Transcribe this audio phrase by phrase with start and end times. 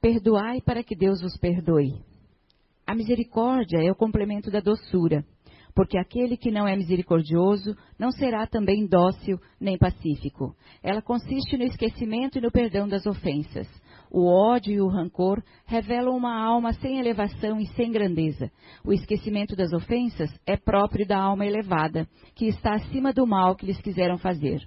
[0.00, 2.00] Perdoai para que Deus vos perdoe.
[2.86, 5.22] A misericórdia é o complemento da doçura,
[5.74, 10.56] porque aquele que não é misericordioso não será também dócil nem pacífico.
[10.82, 13.68] Ela consiste no esquecimento e no perdão das ofensas.
[14.10, 18.50] O ódio e o rancor revelam uma alma sem elevação e sem grandeza.
[18.82, 23.66] O esquecimento das ofensas é próprio da alma elevada, que está acima do mal que
[23.66, 24.66] lhes quiseram fazer.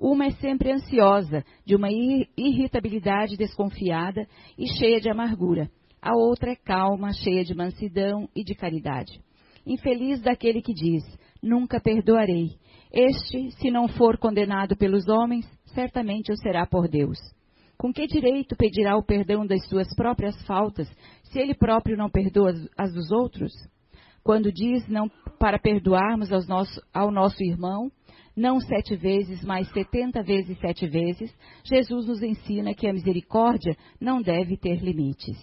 [0.00, 4.26] Uma é sempre ansiosa, de uma irritabilidade desconfiada
[4.56, 5.70] e cheia de amargura.
[6.00, 9.20] A outra é calma, cheia de mansidão e de caridade.
[9.66, 11.02] Infeliz daquele que diz:
[11.42, 12.56] Nunca perdoarei.
[12.90, 17.18] Este, se não for condenado pelos homens, certamente o será por Deus.
[17.76, 20.88] Com que direito pedirá o perdão das suas próprias faltas,
[21.24, 23.52] se ele próprio não perdoa as dos outros?
[24.22, 27.90] Quando diz não para perdoarmos nosso, ao nosso irmão,
[28.40, 31.30] não sete vezes, mas setenta vezes sete vezes,
[31.62, 35.36] Jesus nos ensina que a misericórdia não deve ter limites.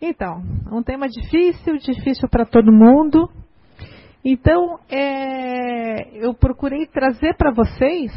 [0.00, 0.42] Então,
[0.72, 3.28] um tema difícil, difícil para todo mundo.
[4.24, 8.12] Então, é, eu procurei trazer para vocês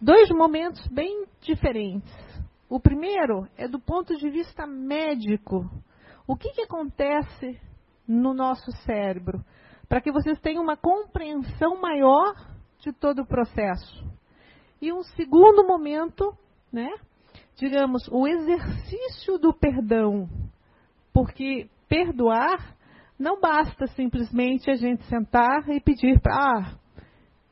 [0.00, 2.12] dois momentos bem diferentes.
[2.68, 5.64] O primeiro é do ponto de vista médico.
[6.26, 7.56] O que, que acontece
[8.06, 9.44] no nosso cérebro?
[9.88, 12.34] Para que vocês tenham uma compreensão maior
[12.80, 14.04] de todo o processo.
[14.80, 16.36] E um segundo momento,
[16.72, 16.90] né?
[17.56, 20.28] Digamos, o exercício do perdão.
[21.12, 22.76] Porque perdoar
[23.18, 26.74] não basta simplesmente a gente sentar e pedir para, ah,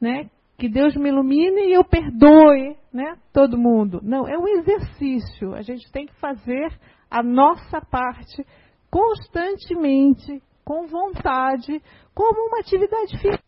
[0.00, 4.00] né, que Deus me ilumine e eu perdoe, né, todo mundo.
[4.02, 5.54] Não, é um exercício.
[5.54, 6.78] A gente tem que fazer
[7.10, 8.44] a nossa parte
[8.90, 11.82] constantemente, com vontade,
[12.14, 13.44] como uma atividade física.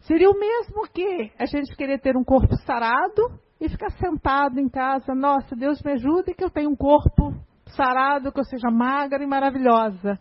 [0.00, 4.68] Seria o mesmo que a gente querer ter um corpo sarado e ficar sentado em
[4.68, 5.14] casa.
[5.14, 7.32] Nossa, Deus me ajude que eu tenha um corpo
[7.74, 10.18] sarado, que eu seja magra e maravilhosa.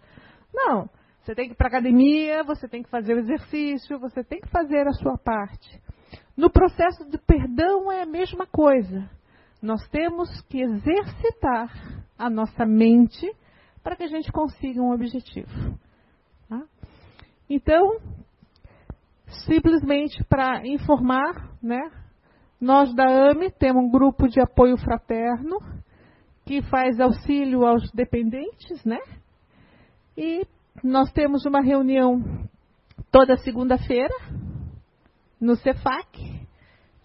[0.54, 0.90] Não.
[1.22, 4.42] Você tem que ir para a academia, você tem que fazer o exercício, você tem
[4.42, 5.82] que fazer a sua parte.
[6.36, 9.10] No processo de perdão é a mesma coisa.
[9.62, 11.70] Nós temos que exercitar
[12.18, 13.26] a nossa mente
[13.82, 15.80] para que a gente consiga um objetivo.
[17.50, 18.00] Então,
[19.46, 21.82] simplesmente para informar, né?
[22.60, 25.58] Nós da AME temos um grupo de apoio fraterno
[26.46, 29.00] que faz auxílio aos dependentes, né?
[30.18, 30.46] E
[30.84, 32.22] nós temos uma reunião
[33.12, 34.14] toda segunda-feira
[35.40, 36.42] no Cefac.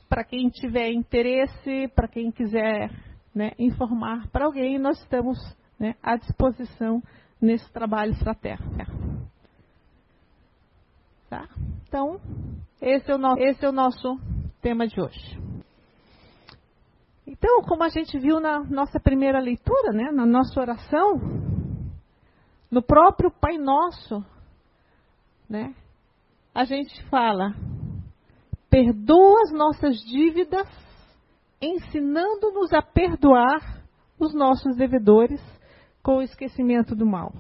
[0.09, 2.91] Para quem tiver interesse, para quem quiser
[3.35, 5.39] né, informar para alguém, nós estamos
[5.79, 7.03] né, à disposição
[7.41, 8.98] nesse trabalho fraterno.
[11.29, 11.47] Tá?
[11.87, 12.19] Então,
[12.81, 14.19] esse é, o nosso, esse é o nosso
[14.63, 15.39] tema de hoje.
[17.27, 21.21] Então, como a gente viu na nossa primeira leitura, né, na nossa oração,
[22.71, 24.25] no próprio Pai Nosso,
[25.49, 25.75] né,
[26.55, 27.55] a gente fala:
[28.71, 30.67] perdoa as nossas dívidas,
[31.61, 33.85] ensinando-nos a perdoar
[34.19, 35.41] os nossos devedores
[36.03, 37.33] com o esquecimento do mal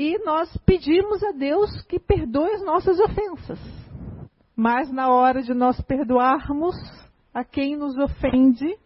[0.00, 3.58] e nós pedimos a Deus que perdoe as nossas ofensas.
[4.54, 6.76] Mas na hora de nós perdoarmos
[7.34, 8.78] a quem nos ofende,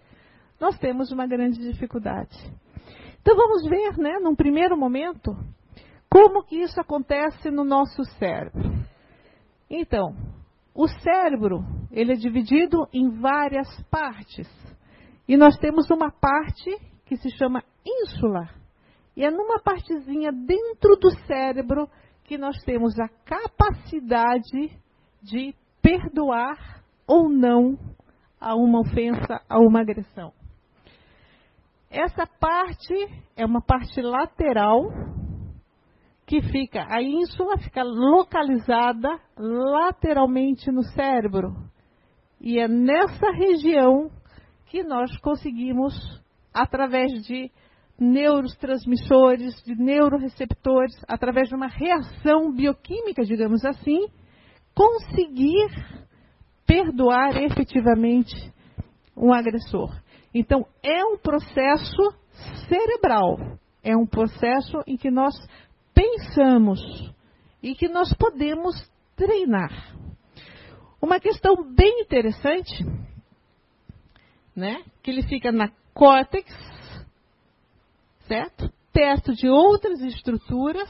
[0.58, 2.34] nós temos uma grande dificuldade.
[3.20, 5.36] Então vamos ver, né, num primeiro momento,
[6.08, 8.72] como que isso acontece no nosso cérebro.
[9.68, 10.16] Então,
[10.74, 14.48] o cérebro, ele é dividido em várias partes.
[15.28, 16.74] E nós temos uma parte
[17.04, 18.61] que se chama ínsula,
[19.16, 21.88] e é numa partezinha dentro do cérebro
[22.24, 24.70] que nós temos a capacidade
[25.22, 27.78] de perdoar ou não
[28.40, 30.32] a uma ofensa, a uma agressão.
[31.90, 32.94] Essa parte
[33.36, 34.90] é uma parte lateral
[36.26, 41.54] que fica, a ínsula fica localizada lateralmente no cérebro.
[42.40, 44.10] E é nessa região
[44.66, 45.92] que nós conseguimos,
[46.54, 47.52] através de
[48.02, 54.06] neurotransmissores, de neuroreceptores, através de uma reação bioquímica, digamos assim,
[54.74, 55.68] conseguir
[56.66, 58.34] perdoar efetivamente
[59.16, 59.94] um agressor.
[60.34, 62.14] Então, é um processo
[62.68, 65.34] cerebral, é um processo em que nós
[65.94, 66.80] pensamos
[67.62, 68.74] e que nós podemos
[69.14, 69.70] treinar.
[71.00, 72.84] Uma questão bem interessante,
[74.56, 76.50] né, que ele fica na córtex
[78.32, 78.72] certo?
[78.92, 80.88] Perto de outras estruturas,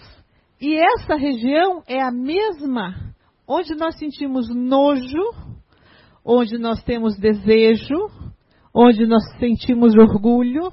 [0.60, 3.14] e essa região é a mesma
[3.48, 5.22] onde nós sentimos nojo,
[6.24, 7.96] onde nós temos desejo,
[8.72, 10.72] onde nós sentimos orgulho,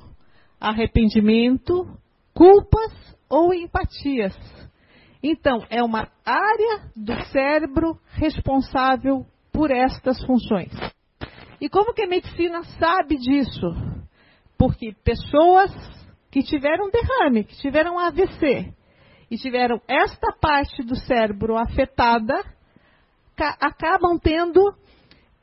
[0.60, 1.88] arrependimento,
[2.36, 2.94] culpas
[3.27, 4.38] ou empatias.
[5.24, 10.72] Então, é uma área do cérebro responsável por estas funções.
[11.60, 13.68] E como que a medicina sabe disso?
[14.57, 15.99] Porque pessoas
[16.31, 18.74] que tiveram derrame, que tiveram AVC
[19.30, 22.36] e tiveram esta parte do cérebro afetada,
[23.38, 24.62] acabam tendo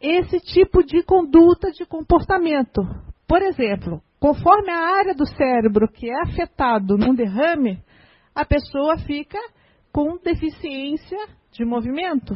[0.01, 2.83] esse tipo de conduta, de comportamento.
[3.27, 7.83] Por exemplo, conforme a área do cérebro que é afetado num derrame,
[8.35, 9.39] a pessoa fica
[9.93, 11.19] com deficiência
[11.53, 12.35] de movimento.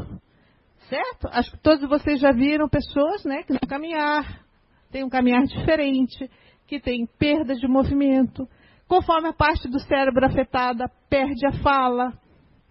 [0.89, 1.29] Certo?
[1.31, 4.43] Acho que todos vocês já viram pessoas né, que não caminhar,
[4.91, 6.29] tem um caminhar diferente,
[6.71, 8.49] que tem perda de movimento.
[8.87, 12.13] Conforme a parte do cérebro afetada perde a fala,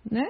[0.09, 0.25] né?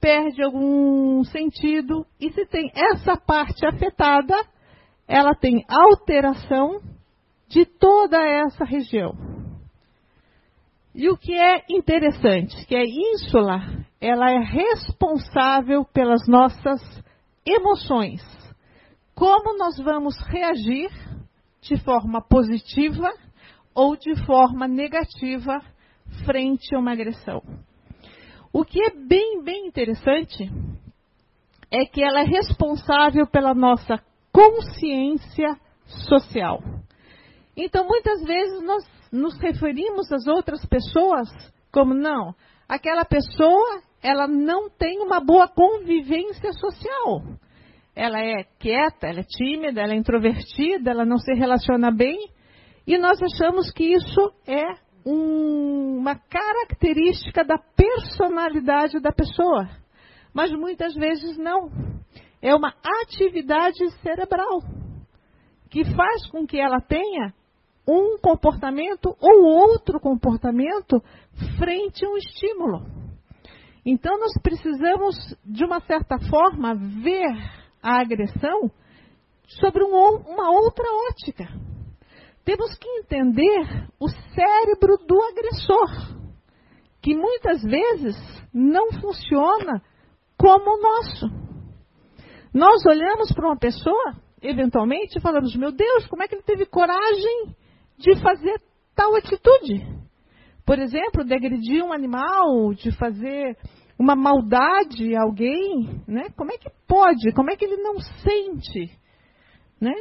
[0.00, 2.04] perde algum sentido.
[2.20, 4.34] E se tem essa parte afetada,
[5.06, 6.80] ela tem alteração
[7.46, 9.14] de toda essa região.
[10.92, 13.60] E o que é interessante, que a ínsula,
[14.00, 16.80] ela é responsável pelas nossas
[17.46, 18.20] emoções.
[19.14, 20.90] Como nós vamos reagir
[21.68, 23.12] de forma positiva
[23.74, 25.60] ou de forma negativa
[26.24, 27.42] frente a uma agressão.
[28.52, 30.50] O que é bem, bem interessante
[31.70, 34.02] é que ela é responsável pela nossa
[34.32, 35.58] consciência
[36.08, 36.62] social.
[37.56, 41.28] Então, muitas vezes nós nos referimos às outras pessoas
[41.72, 42.34] como não,
[42.68, 47.22] aquela pessoa, ela não tem uma boa convivência social.
[47.96, 52.28] Ela é quieta, ela é tímida, ela é introvertida, ela não se relaciona bem,
[52.86, 54.74] e nós achamos que isso é
[55.06, 59.66] um, uma característica da personalidade da pessoa.
[60.34, 61.70] Mas muitas vezes não.
[62.42, 64.60] É uma atividade cerebral
[65.70, 67.32] que faz com que ela tenha
[67.88, 71.02] um comportamento ou outro comportamento
[71.58, 72.84] frente a um estímulo.
[73.84, 78.70] Então nós precisamos, de uma certa forma, ver a agressão
[79.46, 81.46] sobre um, uma outra ótica.
[82.44, 86.16] Temos que entender o cérebro do agressor,
[87.02, 88.16] que muitas vezes
[88.52, 89.82] não funciona
[90.38, 91.26] como o nosso.
[92.54, 96.66] Nós olhamos para uma pessoa, eventualmente, e falamos: Meu Deus, como é que ele teve
[96.66, 97.56] coragem
[97.98, 98.60] de fazer
[98.94, 99.86] tal atitude.
[100.64, 103.56] Por exemplo, de agredir um animal, de fazer
[103.98, 106.28] uma maldade a alguém, né?
[106.36, 107.32] Como é que pode?
[107.32, 108.98] Como é que ele não sente?
[109.80, 109.94] Né?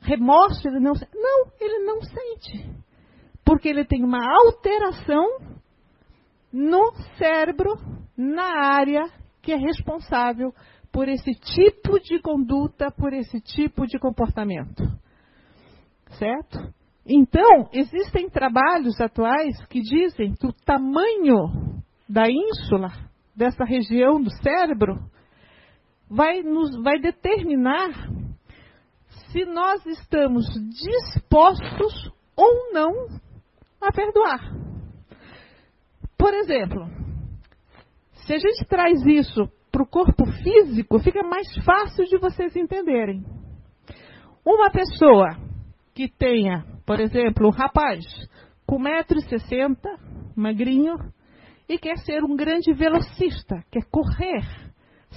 [0.00, 1.12] Remorso ele não sente?
[1.14, 2.70] Não, ele não sente.
[3.44, 5.24] Porque ele tem uma alteração
[6.52, 7.74] no cérebro,
[8.16, 9.02] na área
[9.40, 10.52] que é responsável
[10.92, 14.82] por esse tipo de conduta, por esse tipo de comportamento.
[16.18, 16.58] Certo?
[17.06, 22.90] Então, existem trabalhos atuais que dizem que o tamanho da ínsula,
[23.34, 24.98] dessa região do cérebro,
[26.08, 27.90] vai, nos, vai determinar
[29.30, 33.08] se nós estamos dispostos ou não
[33.80, 34.40] a perdoar.
[36.18, 36.86] Por exemplo,
[38.26, 43.24] se a gente traz isso para o corpo físico, fica mais fácil de vocês entenderem.
[44.44, 45.36] Uma pessoa
[45.94, 48.04] que tenha por exemplo, um rapaz
[48.66, 49.76] com 1,60m,
[50.36, 50.96] magrinho,
[51.72, 54.44] e quer ser um grande velocista, quer correr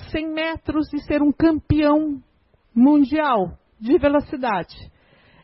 [0.10, 2.24] 100 metros e ser um campeão
[2.74, 4.74] mundial de velocidade.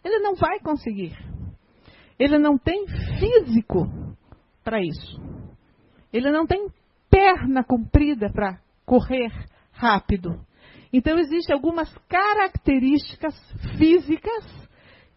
[0.05, 1.13] Ele não vai conseguir.
[2.17, 3.87] Ele não tem físico
[4.63, 5.21] para isso.
[6.13, 6.69] Ele não tem
[7.09, 9.31] perna comprida para correr
[9.73, 10.39] rápido.
[10.93, 13.35] Então, existem algumas características
[13.77, 14.69] físicas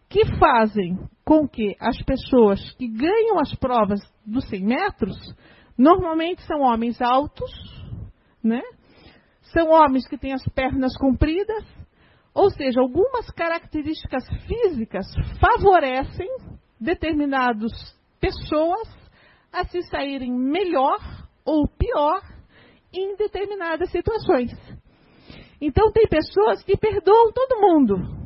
[0.09, 5.17] que fazem com que as pessoas que ganham as provas dos 100 metros,
[5.77, 7.51] normalmente são homens altos,
[8.43, 8.61] né?
[9.53, 11.63] São homens que têm as pernas compridas,
[12.33, 15.05] ou seja, algumas características físicas
[15.39, 16.29] favorecem
[16.79, 17.71] determinadas
[18.19, 18.87] pessoas
[19.51, 20.99] a se saírem melhor
[21.45, 22.21] ou pior
[22.93, 24.51] em determinadas situações.
[25.61, 28.24] Então tem pessoas que perdoam todo mundo,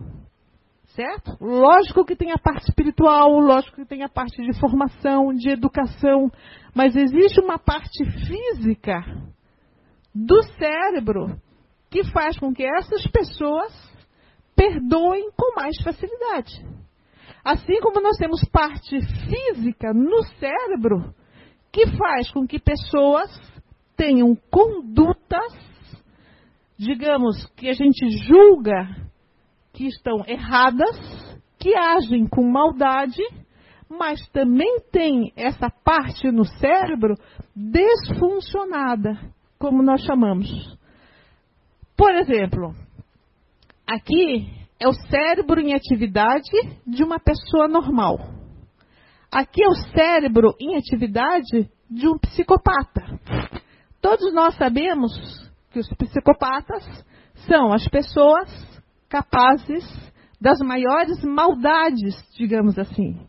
[1.00, 1.38] certo?
[1.40, 6.30] Lógico que tem a parte espiritual, lógico que tem a parte de formação, de educação,
[6.76, 9.02] mas existe uma parte física
[10.14, 11.40] do cérebro
[11.90, 13.72] que faz com que essas pessoas
[14.54, 16.52] perdoem com mais facilidade.
[17.46, 21.16] Assim como nós temos parte física no cérebro
[21.72, 23.32] que faz com que pessoas
[23.96, 25.54] tenham condutas,
[26.78, 29.09] digamos, que a gente julga
[29.74, 30.98] que estão erradas,
[31.60, 33.22] que agem com maldade,
[33.90, 37.16] mas também tem essa parte no cérebro
[37.56, 39.20] desfuncionada,
[39.58, 40.48] como nós chamamos.
[41.98, 42.74] Por exemplo,
[43.86, 44.48] aqui
[44.80, 46.50] é o cérebro em atividade
[46.86, 48.18] de uma pessoa normal.
[49.32, 53.20] Aqui é o cérebro em atividade de um psicopata.
[54.02, 55.12] Todos nós sabemos
[55.72, 56.84] que os psicopatas
[57.48, 58.50] são as pessoas
[59.10, 59.84] capazes
[60.40, 63.20] das maiores maldades, digamos assim.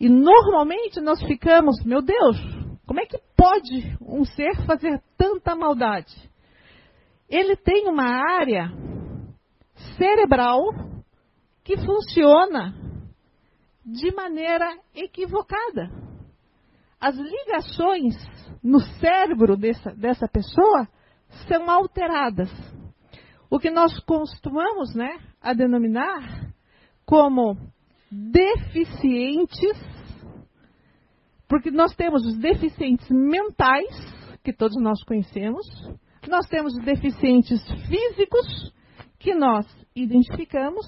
[0.00, 2.36] E normalmente nós ficamos, meu Deus,
[2.86, 6.12] como é que pode um ser fazer tanta maldade?
[7.28, 8.70] Ele tem uma área
[9.96, 10.60] cerebral
[11.64, 12.74] que funciona
[13.84, 15.90] de maneira equivocada.
[17.00, 18.14] As ligações
[18.62, 20.88] no cérebro dessa, dessa pessoa
[21.48, 22.50] são alteradas.
[23.52, 26.54] O que nós costumamos né, a denominar
[27.04, 27.54] como
[28.10, 29.78] deficientes,
[31.46, 33.94] porque nós temos os deficientes mentais,
[34.42, 35.66] que todos nós conhecemos,
[36.26, 38.72] nós temos os deficientes físicos,
[39.18, 40.86] que nós identificamos,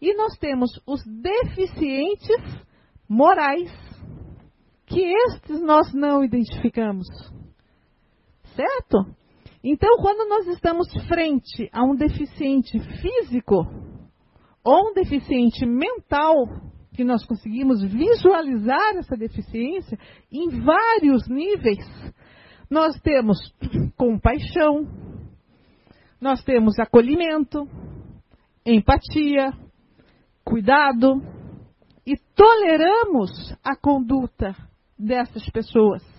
[0.00, 2.64] e nós temos os deficientes
[3.06, 3.70] morais,
[4.86, 7.06] que estes nós não identificamos.
[8.56, 9.14] Certo?
[9.62, 13.66] Então, quando nós estamos frente a um deficiente físico
[14.64, 16.46] ou um deficiente mental,
[16.94, 19.98] que nós conseguimos visualizar essa deficiência
[20.30, 21.86] em vários níveis,
[22.70, 23.38] nós temos
[23.96, 24.86] compaixão,
[26.20, 27.66] nós temos acolhimento,
[28.64, 29.52] empatia,
[30.44, 31.22] cuidado
[32.06, 34.54] e toleramos a conduta
[34.98, 36.17] dessas pessoas.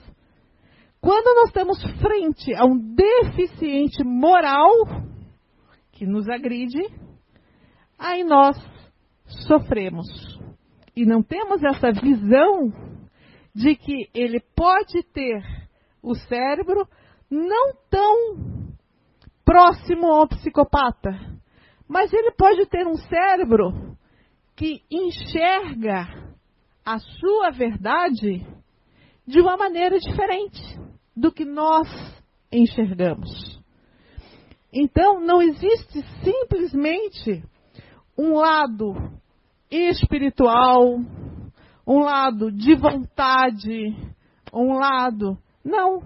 [1.01, 4.69] Quando nós estamos frente a um deficiente moral
[5.93, 6.81] que nos agride,
[7.97, 8.57] aí nós
[9.47, 10.07] sofremos.
[10.95, 12.73] E não temos essa visão
[13.55, 15.41] de que ele pode ter
[16.03, 16.85] o cérebro
[17.29, 18.75] não tão
[19.45, 21.11] próximo ao psicopata,
[21.87, 23.97] mas ele pode ter um cérebro
[24.53, 26.33] que enxerga
[26.85, 28.45] a sua verdade
[29.25, 31.87] de uma maneira diferente do que nós
[32.51, 33.59] enxergamos.
[34.71, 37.43] Então, não existe simplesmente
[38.17, 38.93] um lado
[39.69, 40.99] espiritual,
[41.87, 43.95] um lado de vontade,
[44.53, 45.37] um lado.
[45.63, 46.01] Não.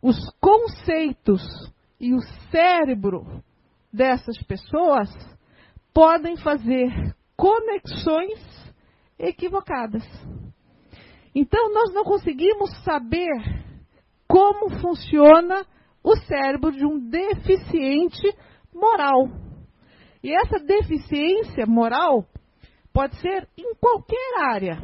[0.00, 1.42] Os conceitos
[1.98, 3.42] e o cérebro
[3.92, 5.08] dessas pessoas
[5.92, 8.38] podem fazer conexões
[9.18, 10.04] equivocadas.
[11.34, 13.66] Então, nós não conseguimos saber
[14.28, 15.66] como funciona
[16.04, 18.36] o cérebro de um deficiente
[18.72, 19.28] moral.
[20.22, 22.26] E essa deficiência moral
[22.92, 24.78] pode ser em qualquer área.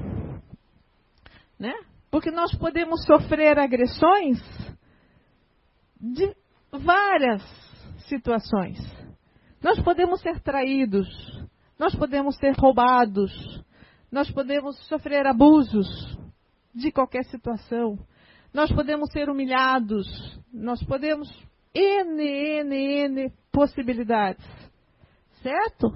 [1.58, 1.74] Né?
[2.10, 4.38] Porque nós podemos sofrer agressões
[6.00, 6.34] de
[6.72, 7.42] várias
[8.08, 8.78] situações.
[9.62, 11.08] Nós podemos ser traídos,
[11.78, 13.32] nós podemos ser roubados,
[14.12, 16.18] nós podemos sofrer abusos
[16.74, 17.98] de qualquer situação,
[18.54, 20.06] nós podemos ser humilhados,
[20.52, 21.28] nós podemos
[21.74, 22.22] N,
[22.60, 24.46] N, N possibilidades,
[25.42, 25.92] certo?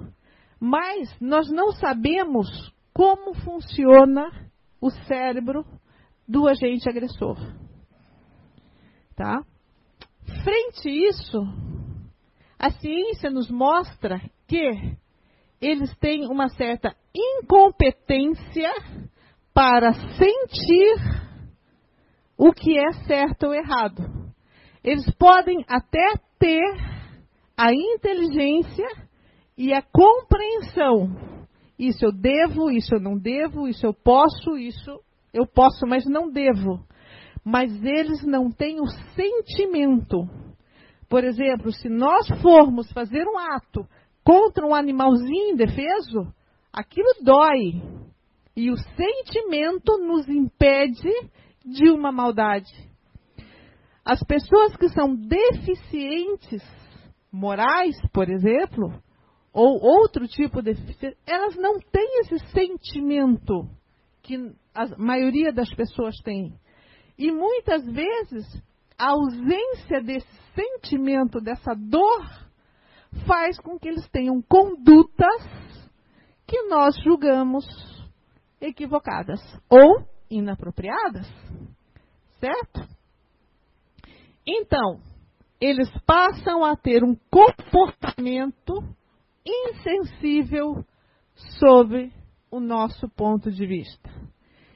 [0.59, 2.47] Mas nós não sabemos
[2.93, 4.29] como funciona
[4.81, 5.65] o cérebro
[6.27, 7.37] do agente agressor.
[9.15, 9.41] Tá?
[10.43, 11.41] Frente a isso,
[12.59, 14.97] a ciência nos mostra que
[15.61, 18.69] eles têm uma certa incompetência
[19.53, 21.28] para sentir
[22.39, 24.01] o que é certo ou errado.
[24.81, 26.63] Eles podem até ter
[27.57, 28.87] a inteligência
[29.57, 31.13] e a compreensão.
[31.77, 35.01] Isso eu devo, isso eu não devo, isso eu posso, isso
[35.33, 36.79] eu posso, mas não devo.
[37.43, 40.25] Mas eles não têm o sentimento.
[41.09, 43.85] Por exemplo, se nós formos fazer um ato
[44.23, 46.33] contra um animalzinho indefeso,
[46.71, 47.81] aquilo dói.
[48.55, 51.11] E o sentimento nos impede
[51.69, 52.71] de uma maldade.
[54.03, 56.63] As pessoas que são deficientes
[57.31, 58.91] morais, por exemplo,
[59.53, 63.69] ou outro tipo de deficiência, elas não têm esse sentimento
[64.21, 66.53] que a maioria das pessoas tem.
[67.17, 68.45] E muitas vezes
[68.97, 72.25] a ausência desse sentimento, dessa dor,
[73.25, 75.43] faz com que eles tenham condutas
[76.45, 77.65] que nós julgamos
[78.61, 81.27] equivocadas ou inapropriadas.
[82.39, 82.87] Certo?
[84.45, 84.99] Então,
[85.59, 88.73] eles passam a ter um comportamento
[89.45, 90.85] insensível
[91.59, 92.11] sobre
[92.49, 94.09] o nosso ponto de vista.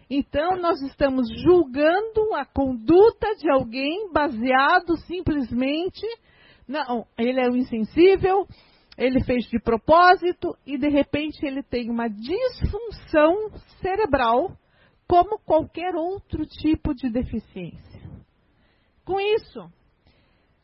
[0.09, 6.05] Então, nós estamos julgando a conduta de alguém baseado simplesmente.
[6.67, 8.45] Não, ele é um insensível,
[8.97, 13.49] ele fez de propósito e de repente ele tem uma disfunção
[13.81, 14.51] cerebral,
[15.07, 18.01] como qualquer outro tipo de deficiência.
[19.05, 19.69] Com isso,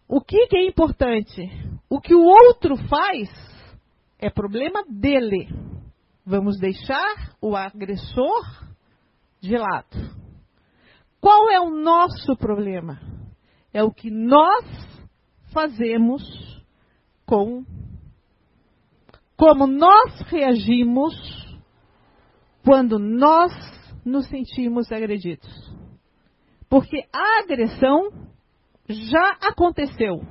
[0.07, 1.41] o que, é importante?
[1.89, 3.29] O que o outro faz
[4.17, 5.47] é problema dele.
[6.25, 8.43] Vamos deixar o agressor
[9.39, 10.19] de lado.
[11.21, 12.99] Qual é o nosso problema?
[13.73, 14.65] É o que nós
[15.53, 16.23] fazemos
[17.25, 17.63] com
[19.35, 21.13] como nós reagimos
[22.63, 23.53] quando nós
[24.05, 25.49] nos sentimos agredidos.
[26.69, 28.09] Porque a agressão
[28.87, 30.21] já aconteceu.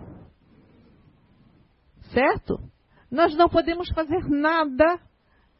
[2.12, 2.58] Certo?
[3.10, 5.00] Nós não podemos fazer nada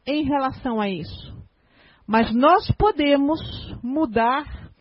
[0.05, 1.37] em relação a isso.
[2.05, 3.39] Mas nós podemos
[3.83, 4.71] mudar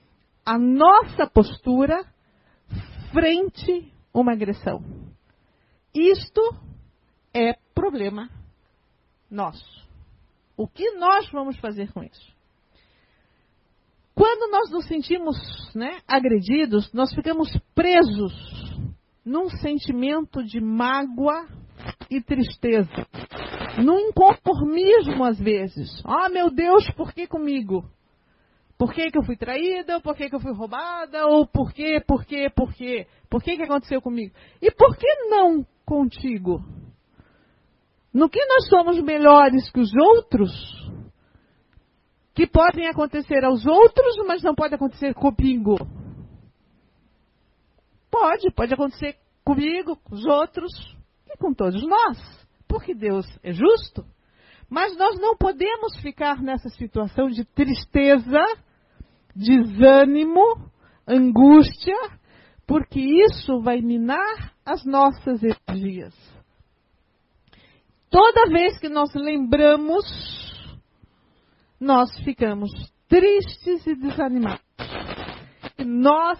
[0.44, 2.04] a nossa postura
[3.12, 4.82] frente a uma agressão.
[5.94, 6.40] Isto
[7.34, 8.30] é problema
[9.30, 9.86] nosso.
[10.56, 12.37] O que nós vamos fazer com isso?
[14.18, 15.36] Quando nós nos sentimos
[15.76, 18.32] né, agredidos, nós ficamos presos
[19.24, 21.46] num sentimento de mágoa
[22.10, 23.06] e tristeza,
[23.80, 26.02] num inconformismo às vezes.
[26.04, 27.84] Ah, oh, meu Deus, por que comigo?
[28.76, 30.00] Por que, que eu fui traída?
[30.00, 31.24] Por que, que eu fui roubada?
[31.26, 33.06] Ou por que, por que, por que?
[33.30, 34.34] Por que, que aconteceu comigo?
[34.60, 36.60] E por que não contigo?
[38.12, 40.50] No que nós somos melhores que os outros,
[42.38, 45.74] que podem acontecer aos outros, mas não pode acontecer comigo.
[48.08, 50.70] Pode, pode acontecer comigo, com os outros
[51.28, 54.04] e com todos nós, porque Deus é justo.
[54.70, 58.40] Mas nós não podemos ficar nessa situação de tristeza,
[59.34, 60.70] desânimo,
[61.08, 61.96] angústia,
[62.68, 66.14] porque isso vai minar as nossas energias.
[68.08, 70.47] Toda vez que nós lembramos,
[71.80, 72.70] nós ficamos
[73.08, 74.62] tristes e desanimados.
[75.84, 76.38] Nós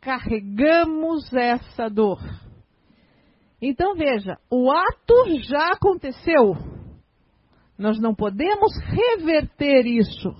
[0.00, 2.20] carregamos essa dor.
[3.60, 6.54] Então veja, o ato já aconteceu.
[7.76, 10.30] Nós não podemos reverter isso.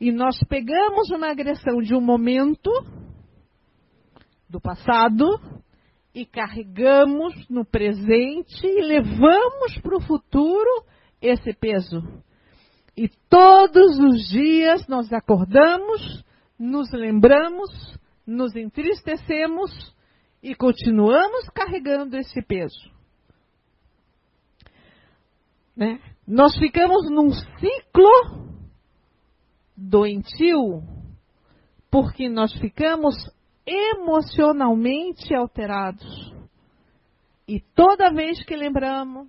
[0.00, 2.70] E nós pegamos uma agressão de um momento
[4.48, 5.26] do passado
[6.14, 10.84] e carregamos no presente e levamos para o futuro
[11.20, 12.02] esse peso.
[12.98, 16.24] E todos os dias nós acordamos,
[16.58, 17.70] nos lembramos,
[18.26, 19.70] nos entristecemos
[20.42, 22.90] e continuamos carregando esse peso.
[25.76, 26.00] Né?
[26.26, 28.58] Nós ficamos num ciclo
[29.76, 30.82] doentio
[31.88, 33.14] porque nós ficamos
[33.64, 36.34] emocionalmente alterados.
[37.46, 39.28] E toda vez que lembramos,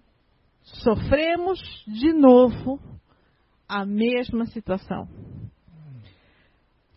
[0.64, 2.80] sofremos de novo
[3.70, 5.08] a mesma situação.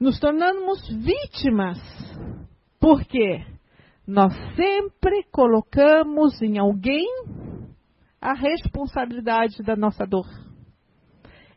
[0.01, 1.79] Nos tornamos vítimas,
[2.81, 3.45] porque
[4.07, 7.07] nós sempre colocamos em alguém
[8.19, 10.27] a responsabilidade da nossa dor.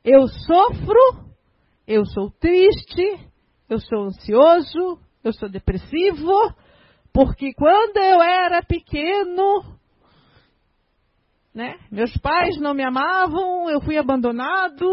[0.04, 1.25] Eu sofro,
[1.88, 3.32] eu sou triste,
[3.69, 6.54] eu sou ansioso, eu sou depressivo,
[7.13, 9.74] porque quando eu era pequeno,
[11.56, 14.86] né, meus pais não me amavam, eu fui abandonado,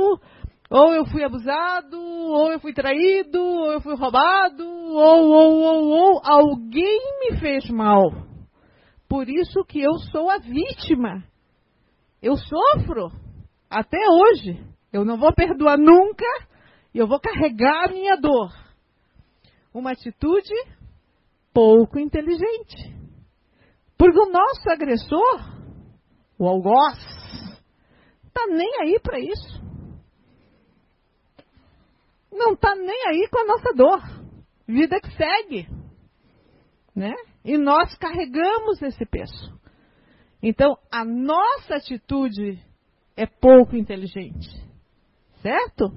[0.71, 5.89] ou eu fui abusado, ou eu fui traído, ou eu fui roubado, ou, ou, ou,
[5.89, 8.13] ou, alguém me fez mal.
[9.09, 11.23] Por isso que eu sou a vítima.
[12.23, 13.11] Eu sofro
[13.69, 14.59] até hoje.
[14.91, 16.25] Eu não vou perdoar nunca
[16.95, 18.51] e eu vou carregar a minha dor
[19.75, 20.55] uma atitude
[21.53, 22.95] pouco inteligente.
[23.97, 25.52] Porque o nosso agressor,
[26.45, 26.99] o algoz,
[28.27, 29.63] está nem aí para isso.
[32.33, 34.03] Não está nem aí com a nossa dor.
[34.67, 35.69] Vida que segue.
[36.97, 37.15] Né?
[37.45, 39.61] E nós carregamos esse peso.
[40.43, 42.59] Então, a nossa atitude
[43.17, 44.49] é pouco inteligente.
[45.43, 45.93] Certo?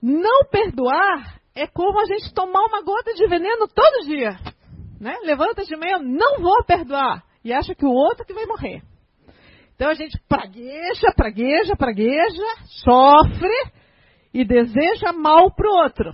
[0.00, 4.38] Não perdoar é como a gente tomar uma gota de veneno todo dia.
[4.98, 5.14] Né?
[5.24, 7.22] Levanta de manhã, não vou perdoar.
[7.44, 8.82] E acha que o outro que vai morrer.
[9.74, 12.42] Então a gente pragueja, pragueja, pragueja,
[12.82, 13.72] sofre
[14.32, 16.12] e deseja mal para o outro.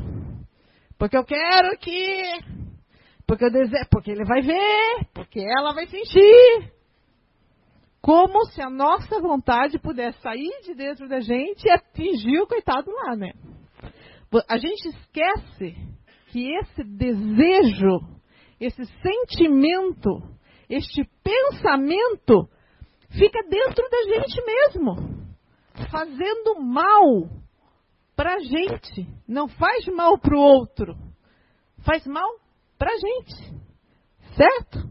[0.99, 2.23] Porque eu quero que.
[3.27, 3.87] Porque eu desejo.
[3.91, 6.73] Porque ele vai ver, porque ela vai sentir.
[8.03, 12.91] Como se a nossa vontade pudesse sair de dentro da gente e atingir o coitado
[12.91, 13.33] lá, né?
[14.49, 15.77] A gente esquece
[16.29, 18.01] que esse desejo,
[18.59, 20.23] esse sentimento,
[20.71, 22.49] este pensamento
[23.11, 24.97] fica dentro da gente mesmo,
[25.91, 27.29] fazendo mal
[28.15, 29.09] para a gente.
[29.27, 30.95] Não faz mal para o outro,
[31.85, 32.39] faz mal
[32.79, 33.59] para a gente.
[34.37, 34.89] Certo?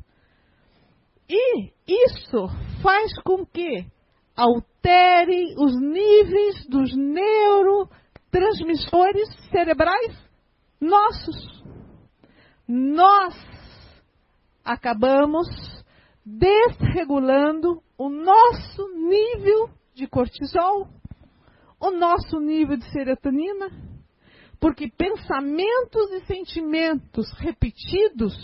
[1.30, 2.50] E isso
[2.84, 3.88] faz com que
[4.36, 10.18] altere os níveis dos neurotransmissores cerebrais
[10.82, 11.64] nossos.
[12.68, 13.34] Nós
[14.64, 15.48] acabamos
[16.38, 20.88] desregulando o nosso nível de cortisol,
[21.80, 23.72] o nosso nível de serotonina,
[24.60, 28.36] porque pensamentos e sentimentos repetidos,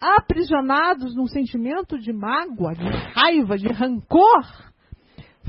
[0.00, 4.44] aprisionados num sentimento de mágoa, de raiva, de rancor,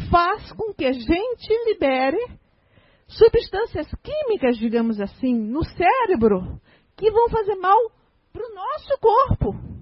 [0.09, 2.17] faz com que a gente libere
[3.07, 6.59] substâncias químicas, digamos assim, no cérebro,
[6.95, 7.77] que vão fazer mal
[8.31, 9.74] para o nosso corpo.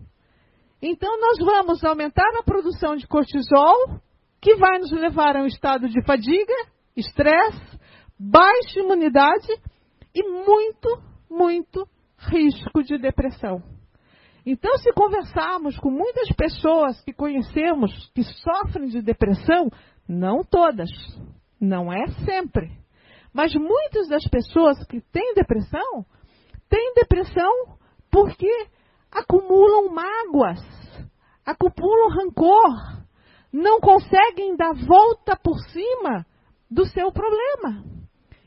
[0.85, 4.01] Então, nós vamos aumentar a produção de cortisol,
[4.41, 6.53] que vai nos levar a um estado de fadiga,
[6.93, 7.79] estresse,
[8.19, 9.47] baixa imunidade
[10.13, 13.63] e muito, muito risco de depressão.
[14.45, 19.69] Então, se conversarmos com muitas pessoas que conhecemos que sofrem de depressão,
[20.05, 20.89] não todas,
[21.61, 22.77] não é sempre,
[23.33, 26.05] mas muitas das pessoas que têm depressão,
[26.67, 27.77] têm depressão
[28.11, 28.67] porque
[29.13, 30.59] acumulam mágoas,
[31.45, 33.03] acumulam rancor,
[33.51, 36.25] não conseguem dar volta por cima
[36.69, 37.83] do seu problema.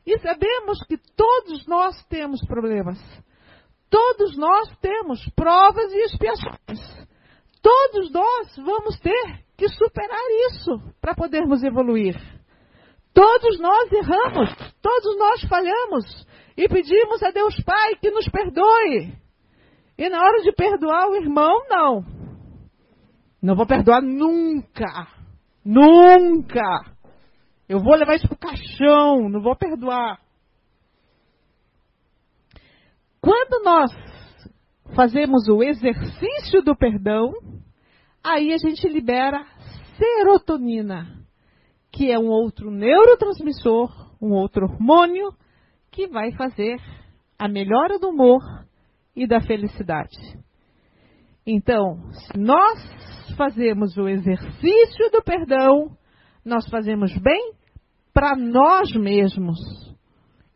[0.04, 2.98] E sabemos que todos nós temos problemas.
[3.88, 7.06] Todos nós temos provas e expiações.
[7.62, 12.14] Todos nós vamos ter que superar isso para podermos evoluir.
[13.14, 14.50] Todos nós erramos,
[14.82, 16.26] todos nós falhamos
[16.56, 19.25] e pedimos a Deus Pai que nos perdoe.
[19.98, 22.04] E na hora de perdoar o irmão, não.
[23.42, 25.08] Não vou perdoar nunca.
[25.64, 26.96] Nunca.
[27.68, 30.20] Eu vou levar isso pro caixão, não vou perdoar.
[33.20, 33.90] Quando nós
[34.94, 37.32] fazemos o exercício do perdão,
[38.22, 39.44] aí a gente libera
[39.96, 41.24] serotonina,
[41.90, 43.90] que é um outro neurotransmissor,
[44.22, 45.34] um outro hormônio
[45.90, 46.80] que vai fazer
[47.38, 48.40] a melhora do humor
[49.16, 50.16] e da felicidade.
[51.46, 55.96] Então, se nós fazemos o exercício do perdão,
[56.44, 57.54] nós fazemos bem
[58.12, 59.58] para nós mesmos.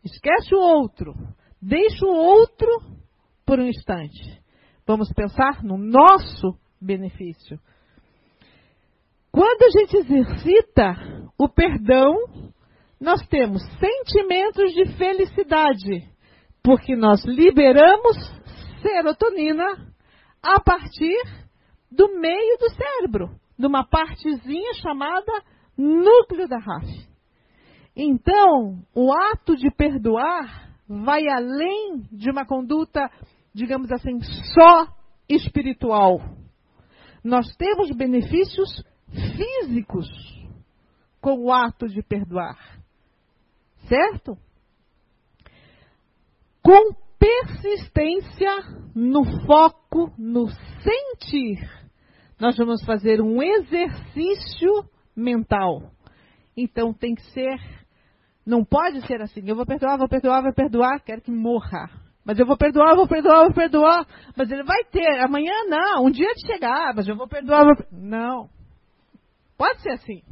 [0.03, 1.13] Esquece o outro.
[1.61, 2.67] Deixa o outro
[3.45, 4.41] por um instante.
[4.85, 7.59] Vamos pensar no nosso benefício.
[9.31, 10.93] Quando a gente exercita
[11.37, 12.15] o perdão,
[12.99, 16.09] nós temos sentimentos de felicidade,
[16.61, 18.40] porque nós liberamos
[18.81, 19.65] serotonina
[20.41, 21.21] a partir
[21.89, 25.31] do meio do cérebro, de uma partezinha chamada
[25.77, 26.87] núcleo da RAF.
[27.95, 33.09] Então, o ato de perdoar vai além de uma conduta,
[33.53, 34.19] digamos assim,
[34.53, 34.87] só
[35.27, 36.19] espiritual.
[37.23, 40.07] Nós temos benefícios físicos
[41.19, 42.57] com o ato de perdoar.
[43.87, 44.37] Certo?
[46.63, 48.49] Com persistência
[48.95, 51.59] no foco, no sentir,
[52.39, 54.83] nós vamos fazer um exercício
[55.15, 55.91] mental.
[56.57, 57.59] Então tem que ser,
[58.43, 61.87] não pode ser assim, eu vou perdoar, vou perdoar, vou perdoar, quero que morra.
[62.25, 64.07] Mas eu vou perdoar, vou perdoar, vou perdoar.
[64.35, 67.65] Mas ele vai ter, amanhã não, um dia de chegar, mas eu vou perdoar.
[67.65, 67.85] Vou...
[67.91, 68.49] Não.
[69.57, 70.23] Pode ser assim.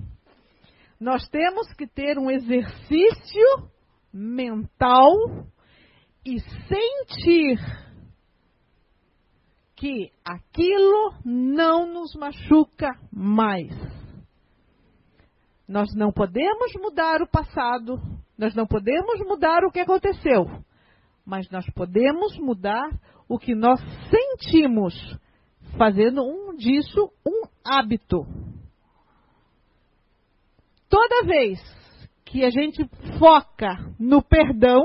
[1.00, 3.70] Nós temos que ter um exercício
[4.12, 5.14] mental
[6.26, 7.58] e sentir
[9.76, 13.72] que aquilo não nos machuca mais.
[15.68, 17.98] Nós não podemos mudar o passado,
[18.38, 20.46] nós não podemos mudar o que aconteceu,
[21.26, 22.90] mas nós podemos mudar
[23.28, 23.80] o que nós
[24.10, 24.94] sentimos,
[25.78, 28.26] fazendo um disso um hábito.
[30.90, 31.60] Toda vez
[32.26, 32.84] que a gente
[33.20, 34.84] foca no perdão,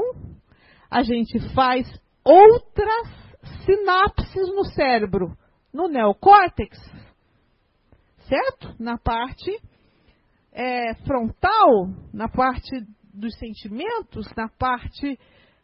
[0.91, 1.87] a gente faz
[2.25, 3.09] outras
[3.65, 5.37] sinapses no cérebro,
[5.73, 6.79] no neocórtex,
[8.29, 8.75] certo?
[8.79, 9.61] Na parte
[10.53, 12.71] é, frontal, na parte
[13.13, 15.19] dos sentimentos, na parte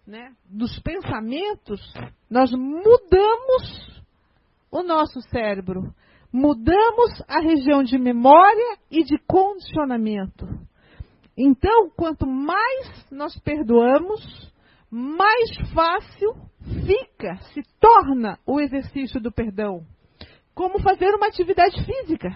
[0.06, 1.80] né, dos pensamentos,
[2.28, 4.02] nós mudamos
[4.70, 5.94] o nosso cérebro.
[6.32, 10.46] mudamos a região de memória e de condicionamento.
[11.36, 14.49] Então, quanto mais nós perdoamos,
[14.90, 16.34] mais fácil
[16.86, 19.86] fica, se torna o exercício do perdão.
[20.54, 22.28] Como fazer uma atividade física.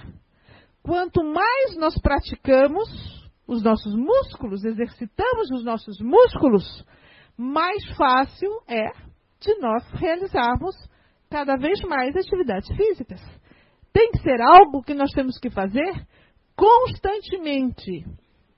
[0.83, 2.89] Quanto mais nós praticamos
[3.47, 6.85] os nossos músculos, exercitamos os nossos músculos,
[7.37, 8.91] mais fácil é
[9.41, 10.75] de nós realizarmos
[11.29, 13.21] cada vez mais atividades físicas.
[13.93, 16.07] Tem que ser algo que nós temos que fazer
[16.57, 18.05] constantemente.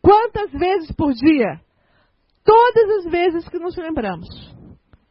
[0.03, 1.61] Quantas vezes por dia?
[2.47, 4.29] Todas as vezes que nos lembramos.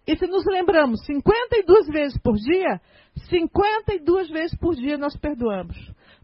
[0.07, 2.79] E se nos lembramos 52 vezes por dia,
[3.29, 5.75] 52 vezes por dia nós perdoamos.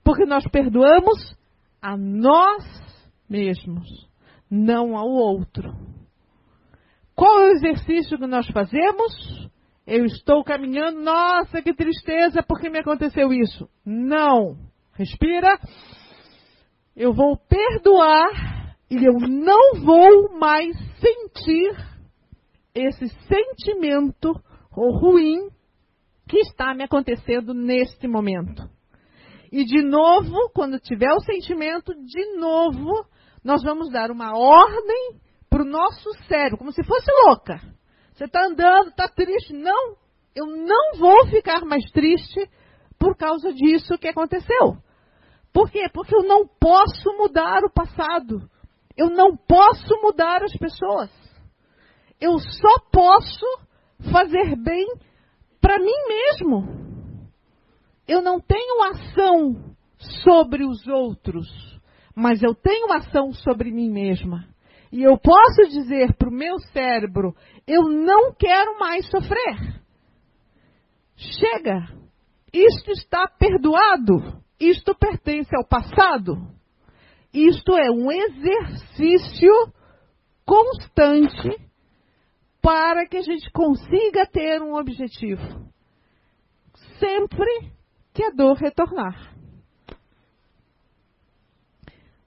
[0.03, 1.35] Porque nós perdoamos
[1.81, 2.63] a nós
[3.29, 3.87] mesmos,
[4.49, 5.73] não ao outro.
[7.15, 9.49] Qual é o exercício que nós fazemos?
[9.85, 13.67] Eu estou caminhando, nossa, que tristeza, porque me aconteceu isso?
[13.85, 14.55] Não.
[14.93, 15.59] Respira.
[16.95, 18.50] Eu vou perdoar
[18.91, 21.71] e eu não vou mais sentir
[22.75, 24.33] esse sentimento
[24.69, 25.49] ruim
[26.27, 28.69] que está me acontecendo neste momento.
[29.49, 33.05] E de novo, quando tiver o sentimento, de novo,
[33.41, 37.61] nós vamos dar uma ordem para o nosso cérebro, como se fosse louca.
[38.13, 39.53] Você está andando, está triste.
[39.53, 39.95] Não,
[40.35, 42.45] eu não vou ficar mais triste
[42.99, 44.75] por causa disso que aconteceu.
[45.53, 45.87] Por quê?
[45.93, 48.49] Porque eu não posso mudar o passado.
[48.97, 51.09] Eu não posso mudar as pessoas.
[52.19, 53.45] Eu só posso
[54.11, 54.87] fazer bem
[55.59, 56.81] para mim mesmo.
[58.07, 59.75] Eu não tenho ação
[60.23, 61.47] sobre os outros,
[62.15, 64.47] mas eu tenho ação sobre mim mesma.
[64.91, 67.33] E eu posso dizer para o meu cérebro:
[67.65, 69.81] eu não quero mais sofrer.
[71.15, 71.87] Chega,
[72.51, 76.35] isto está perdoado, isto pertence ao passado.
[77.33, 79.51] Isto é um exercício
[80.45, 81.49] constante
[82.61, 85.71] para que a gente consiga ter um objetivo.
[86.99, 87.71] Sempre
[88.13, 89.33] que a dor retornar.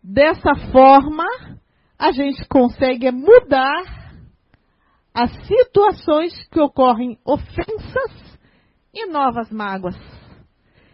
[0.02, 1.24] Dessa forma,
[1.98, 4.04] a gente consegue mudar
[5.14, 8.38] as situações que ocorrem ofensas
[8.92, 9.96] e novas mágoas.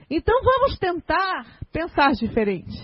[0.08, 2.79] Então vamos tentar pensar diferente.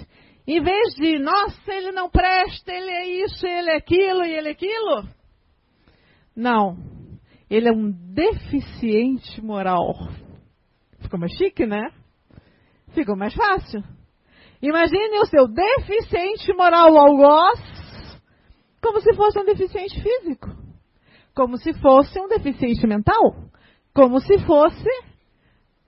[0.47, 4.49] Em vez de, nossa, ele não presta, ele é isso, ele é aquilo e ele
[4.49, 5.09] é aquilo.
[6.37, 6.77] Não.
[7.51, 9.95] Ele é um deficiente moral.
[11.01, 11.91] Ficou mais chique, né?
[12.95, 13.83] Ficou mais fácil.
[14.63, 17.77] Imagine o seu deficiente moral algoz
[18.83, 20.49] como se fosse um deficiente físico.
[21.35, 23.35] Como se fosse um deficiente mental.
[23.93, 24.89] Como se fosse.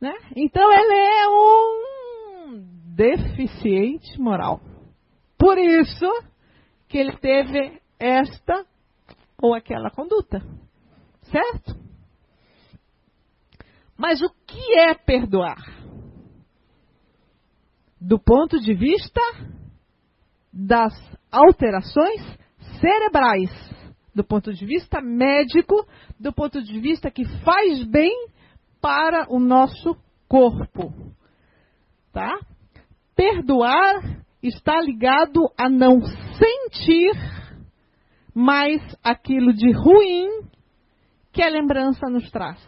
[0.00, 0.12] Né?
[0.36, 1.87] Então ele é um
[2.98, 4.60] deficiente moral.
[5.38, 6.10] Por isso
[6.88, 8.66] que ele teve esta
[9.40, 10.40] ou aquela conduta.
[11.22, 11.76] Certo?
[13.96, 15.58] Mas o que é perdoar?
[18.00, 19.20] Do ponto de vista
[20.52, 20.92] das
[21.30, 22.20] alterações
[22.80, 23.50] cerebrais,
[24.12, 25.86] do ponto de vista médico,
[26.18, 28.28] do ponto de vista que faz bem
[28.80, 29.96] para o nosso
[30.28, 30.92] corpo.
[32.12, 32.40] Tá?
[33.18, 37.10] Perdoar está ligado a não sentir
[38.32, 40.48] mais aquilo de ruim
[41.32, 42.64] que a lembrança nos traz.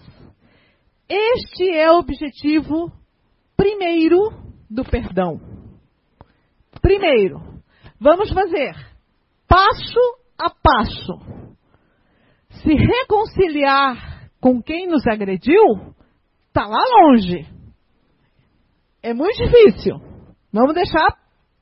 [1.09, 2.91] Este é o objetivo
[3.57, 4.19] primeiro
[4.69, 5.41] do perdão.
[6.83, 7.39] Primeiro,
[8.01, 8.75] vamos fazer
[9.47, 10.01] passo
[10.37, 11.47] a passo.
[12.65, 15.95] Se reconciliar com quem nos agrediu,
[16.49, 17.47] está lá longe.
[19.01, 20.10] É muito difícil.
[20.53, 21.17] Vamos deixar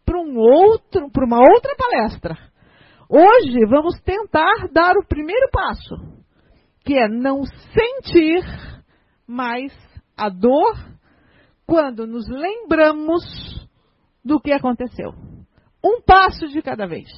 [0.04, 2.36] para um outro, para uma outra palestra.
[3.08, 5.96] Hoje vamos tentar dar o primeiro passo,
[6.84, 8.42] que é não sentir
[9.26, 9.72] mais
[10.16, 10.74] a dor
[11.66, 13.22] quando nos lembramos
[14.24, 15.12] do que aconteceu.
[15.84, 17.08] Um passo de cada vez.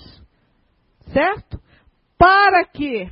[1.12, 1.60] Certo?
[2.18, 3.08] Para que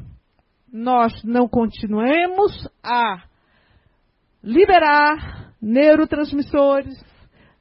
[0.73, 3.25] nós não continuemos a
[4.42, 7.08] liberar neurotransmissores,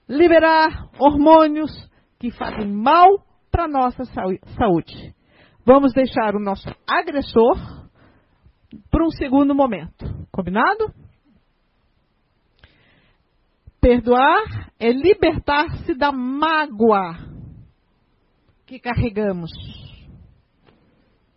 [0.08, 1.72] liberar hormônios
[2.20, 5.15] que fazem mal para a nossa saúde.
[5.65, 7.58] Vamos deixar o nosso agressor
[8.89, 10.06] para um segundo momento.
[10.32, 10.93] Combinado?
[13.80, 17.15] Perdoar é libertar-se da mágoa
[18.65, 19.52] que carregamos.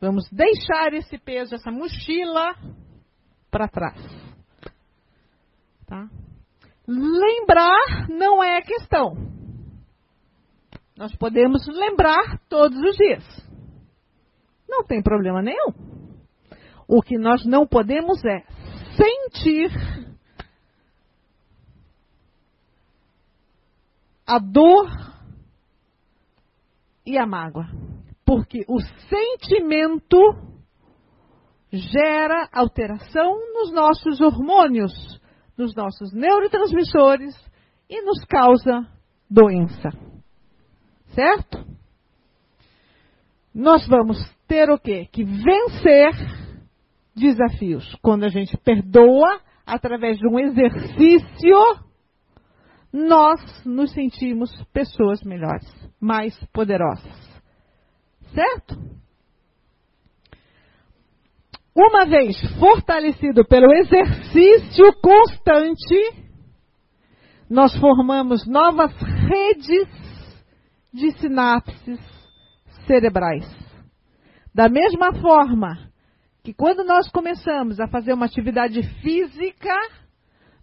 [0.01, 2.55] Vamos deixar esse peso, essa mochila
[3.51, 4.01] para trás.
[5.87, 6.09] Tá?
[6.93, 9.15] Lembrar não é a questão.
[10.97, 13.25] Nós podemos lembrar todos os dias.
[14.69, 15.73] Não tem problema nenhum.
[16.89, 18.43] O que nós não podemos é
[18.97, 19.71] sentir
[24.27, 24.91] a dor
[27.07, 27.67] e a mágoa.
[28.27, 30.19] Porque o sentimento
[31.73, 35.20] gera alteração nos nossos hormônios,
[35.61, 37.35] nos nossos neurotransmissores
[37.89, 38.89] e nos causa
[39.29, 39.91] doença.
[41.15, 41.67] Certo?
[43.55, 44.19] Nós vamos
[44.49, 45.07] ter o quê?
[45.13, 46.13] Que vencer
[47.15, 47.95] desafios.
[48.01, 51.59] Quando a gente perdoa através de um exercício,
[52.93, 55.69] nós nos sentimos pessoas melhores,
[56.01, 57.43] mais poderosas.
[58.33, 58.79] Certo?
[61.75, 66.27] Uma vez fortalecido pelo exercício constante,
[67.49, 68.93] nós formamos novas
[69.29, 69.89] redes
[70.93, 72.01] de sinapses
[72.87, 73.47] cerebrais.
[74.53, 75.91] Da mesma forma
[76.43, 79.75] que quando nós começamos a fazer uma atividade física,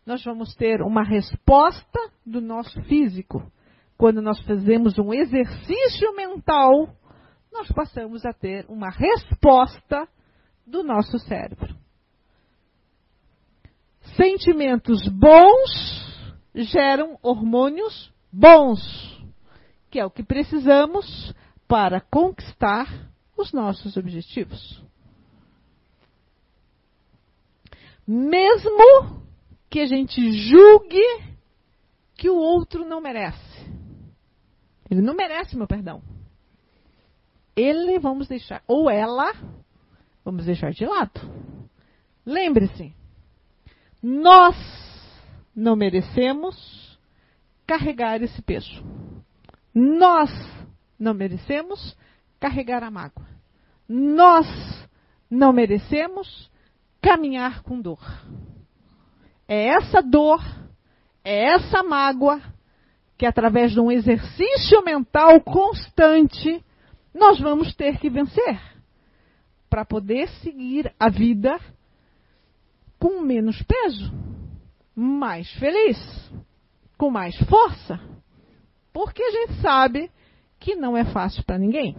[0.06, 3.50] nós vamos ter uma resposta do nosso físico.
[3.98, 6.90] Quando nós fazemos um exercício mental,
[7.52, 10.06] nós passamos a ter uma resposta
[10.68, 11.76] do nosso cérebro.
[14.16, 16.06] Sentimentos bons
[16.54, 18.80] geram hormônios bons,
[19.90, 21.34] que é o que precisamos
[21.68, 24.84] para conquistar os nossos objetivos.
[28.06, 29.22] Mesmo
[29.70, 31.04] que a gente julgue
[32.16, 33.38] que o outro não merece.
[34.90, 36.02] Ele não merece meu perdão.
[37.56, 39.34] Ele vamos deixar, ou ela,
[40.28, 41.22] vamos deixar de lado.
[42.26, 42.94] Lembre-se,
[44.04, 44.58] nós
[45.56, 47.00] não merecemos
[47.66, 48.84] carregar esse peso.
[49.74, 50.30] Nós
[51.00, 51.96] não merecemos
[52.42, 53.26] carregar a mágoa.
[53.88, 54.46] Nós
[55.32, 56.52] não merecemos
[57.02, 58.04] caminhar com dor.
[59.48, 60.44] É essa dor,
[61.24, 62.42] é essa mágoa
[63.18, 66.62] que, através de um exercício mental constante,
[67.14, 68.77] nós vamos ter que vencer
[69.70, 71.60] para poder seguir a vida
[73.00, 74.12] com menos peso,
[74.96, 75.98] mais feliz,
[76.98, 78.00] com mais força.
[78.92, 80.12] Porque a gente sabe
[80.60, 81.96] que não é fácil para ninguém.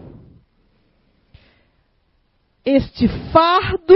[2.65, 3.95] Este fardo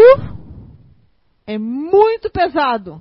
[1.46, 3.00] é muito pesado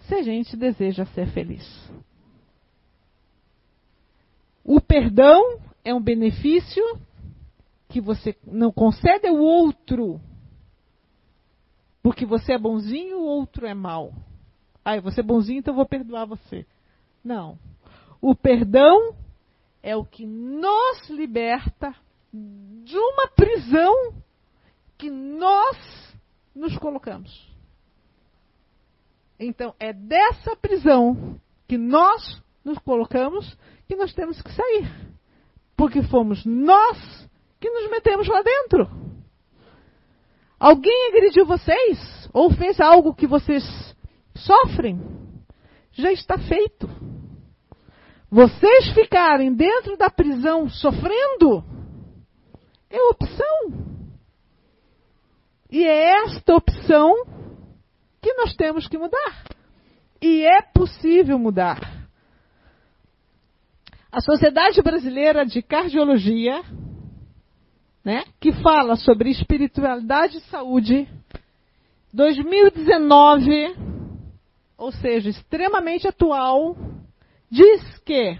[0.00, 1.64] se a gente deseja ser feliz.
[4.62, 6.82] O perdão é um benefício
[7.94, 10.20] que você não concede ao outro
[12.02, 14.12] porque você é bonzinho, o outro é mau.
[14.84, 16.66] Ah, você é bonzinho, então eu vou perdoar você.
[17.22, 17.56] Não.
[18.20, 19.14] O perdão
[19.80, 21.94] é o que nos liberta
[22.32, 24.12] de uma prisão
[24.98, 26.18] que nós
[26.52, 27.48] nos colocamos.
[29.38, 35.14] Então, é dessa prisão que nós nos colocamos que nós temos que sair.
[35.76, 37.23] Porque fomos nós
[37.64, 38.86] que nos metemos lá dentro.
[40.60, 42.28] Alguém agrediu vocês?
[42.30, 43.64] Ou fez algo que vocês
[44.36, 45.00] sofrem?
[45.92, 46.86] Já está feito.
[48.30, 51.64] Vocês ficarem dentro da prisão sofrendo
[52.90, 54.04] é opção.
[55.70, 57.14] E é esta opção
[58.20, 59.44] que nós temos que mudar.
[60.20, 61.80] E é possível mudar.
[64.12, 66.62] A Sociedade Brasileira de Cardiologia,
[68.04, 71.08] né, que fala sobre espiritualidade e saúde,
[72.12, 73.74] 2019,
[74.76, 76.76] ou seja, extremamente atual,
[77.50, 78.38] diz que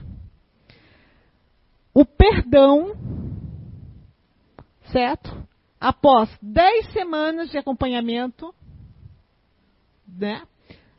[1.94, 2.94] o perdão,
[4.92, 5.42] certo?
[5.80, 8.54] Após 10 semanas de acompanhamento,
[10.06, 10.42] né,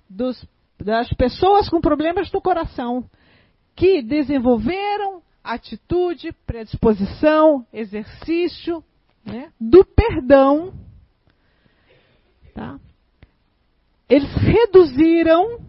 [0.10, 0.47] dos,
[0.80, 3.08] das pessoas com problemas do coração,
[3.75, 8.83] que desenvolveram atitude, predisposição, exercício
[9.23, 10.73] né, do perdão.
[12.54, 12.79] Tá?
[14.10, 15.60] Eles reduziram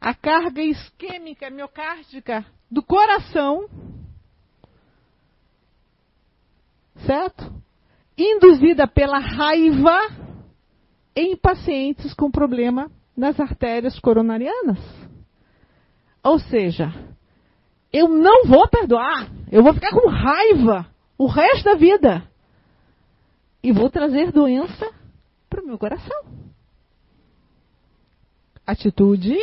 [0.00, 3.68] a carga isquêmica miocárdica do coração,
[7.06, 7.52] certo?
[8.18, 9.98] Induzida pela raiva
[11.14, 14.78] em pacientes com problema nas artérias coronarianas.
[16.22, 16.92] Ou seja,
[17.96, 20.86] eu não vou perdoar, eu vou ficar com raiva
[21.16, 22.30] o resto da vida.
[23.62, 24.92] E vou trazer doença
[25.48, 26.24] para o meu coração.
[28.66, 29.34] Atitude,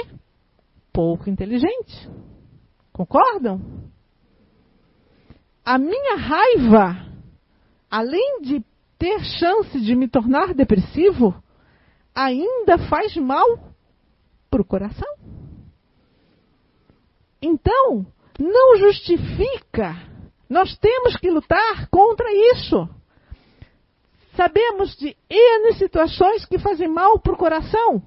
[0.93, 2.09] pouco inteligente.
[2.91, 3.89] Concordam?
[5.65, 7.07] A minha raiva,
[7.89, 8.63] além de
[8.99, 11.33] ter chance de me tornar depressivo,
[12.13, 13.73] ainda faz mal
[14.51, 15.09] para o coração.
[17.41, 18.05] Então,
[18.39, 19.95] não justifica.
[20.49, 22.87] Nós temos que lutar contra isso.
[24.35, 28.01] Sabemos de N situações que fazem mal para o coração.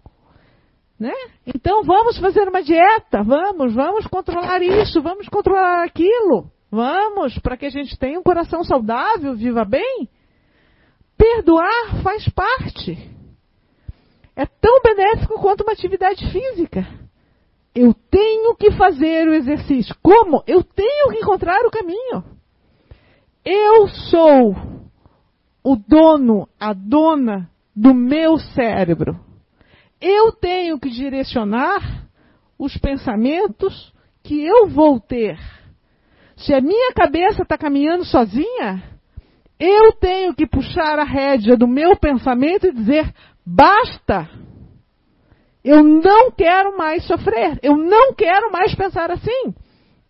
[0.99, 1.13] Né?
[1.47, 7.67] Então vamos fazer uma dieta, vamos, vamos controlar isso, vamos controlar aquilo, vamos, para que
[7.67, 10.09] a gente tenha um coração saudável, viva bem.
[11.19, 13.11] Perdoar faz parte.
[14.35, 16.87] É tão benéfico quanto uma atividade física.
[17.77, 19.95] Eu tenho que fazer o exercício.
[20.03, 20.43] Como?
[20.47, 22.25] Eu tenho que encontrar o caminho.
[23.45, 24.57] Eu sou
[25.63, 29.21] o dono, a dona do meu cérebro.
[30.01, 32.09] Eu tenho que direcionar
[32.59, 33.93] os pensamentos
[34.25, 35.39] que eu vou ter.
[36.35, 38.83] Se a minha cabeça está caminhando sozinha,
[39.61, 43.13] eu tenho que puxar a rédea do meu pensamento e dizer:
[43.45, 44.27] basta!
[45.67, 49.53] Eu não quero mais sofrer, eu não quero mais pensar assim.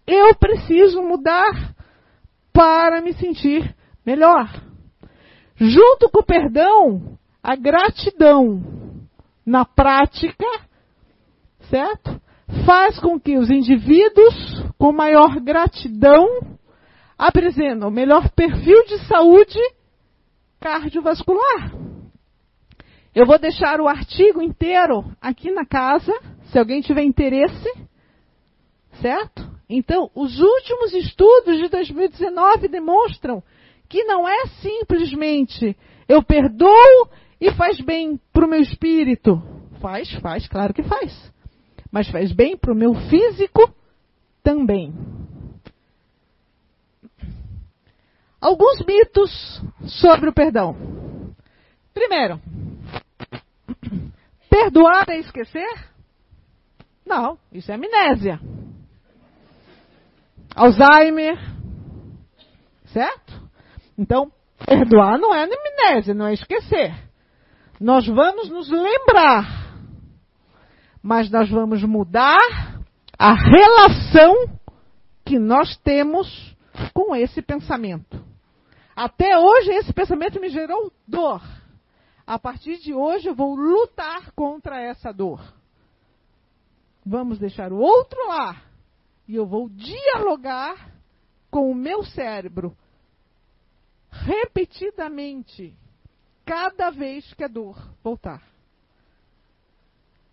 [0.07, 1.74] Eu preciso mudar
[2.52, 4.50] para me sentir melhor.
[5.54, 9.09] Junto com o perdão, a gratidão
[9.46, 10.44] na prática,
[11.70, 12.20] certo?
[12.66, 16.26] Faz com que os indivíduos com maior gratidão
[17.16, 19.59] apresentem o melhor perfil de saúde
[20.61, 21.86] cardiovascular.
[23.16, 26.12] Eu vou deixar o artigo inteiro aqui na casa,
[26.50, 27.72] se alguém tiver interesse,
[29.00, 29.42] certo?
[29.70, 33.42] Então, os últimos estudos de 2019 demonstram
[33.88, 35.74] que não é simplesmente
[36.06, 37.08] eu perdoo
[37.40, 39.42] e faz bem para o meu espírito?
[39.80, 41.32] Faz, faz, claro que faz.
[41.90, 43.74] Mas faz bem para o meu físico
[44.42, 44.92] também.
[48.38, 50.76] Alguns mitos sobre o perdão.
[51.94, 52.38] Primeiro,
[54.57, 55.90] perdoar é esquecer?
[57.04, 58.40] Não, isso é amnésia.
[60.54, 61.36] Alzheimer,
[62.86, 63.50] certo?
[63.98, 64.32] Então,
[64.64, 66.94] perdoar não é amnésia, não é esquecer.
[67.78, 69.44] Nós vamos nos lembrar,
[71.02, 72.80] mas nós vamos mudar
[73.18, 74.59] a relação
[75.24, 76.57] que nós temos
[76.94, 78.24] com esse pensamento.
[78.94, 81.42] Até hoje esse pensamento me gerou dor.
[82.26, 85.40] A partir de hoje eu vou lutar contra essa dor.
[87.04, 88.62] Vamos deixar o outro lá
[89.28, 90.92] e eu vou dialogar
[91.50, 92.76] com o meu cérebro
[94.10, 95.72] repetidamente
[96.44, 98.42] cada vez que a dor voltar.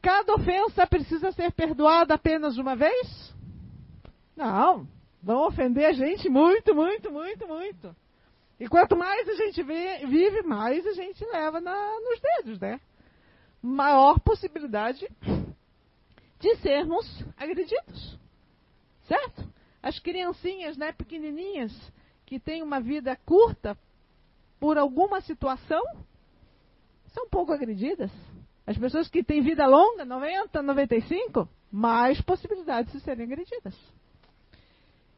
[0.02, 3.34] Cada ofensa precisa ser perdoada apenas uma vez?
[4.36, 4.88] Não.
[5.22, 7.96] Vão ofender a gente muito, muito, muito, muito.
[8.64, 12.80] E quanto mais a gente vive, mais a gente leva na, nos dedos, né?
[13.62, 15.06] Maior possibilidade
[16.40, 18.18] de sermos agredidos.
[19.06, 19.52] Certo?
[19.82, 21.74] As criancinhas, né, pequenininhas,
[22.26, 23.78] que têm uma vida curta,
[24.62, 25.84] por alguma situação,
[27.08, 28.12] são pouco agredidas.
[28.66, 33.78] As pessoas que têm vida longa, 90, 95, mais possibilidades de serem agredidas.